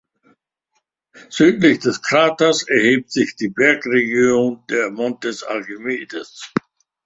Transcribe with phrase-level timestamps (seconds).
[1.29, 6.51] Südlich des Kraters erhebt sich die Bergregion der Montes Archimedes.